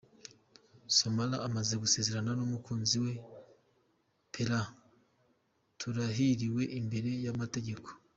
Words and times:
Samora 0.95 1.37
amaze 1.47 1.73
gusezerana 1.83 2.31
n'umukunzi 2.35 2.95
we 3.03 3.11
Pelan 4.33 4.67
Turahiriwe 5.79 6.63
imbere 6.79 7.09
y'amategeko. 7.25 7.89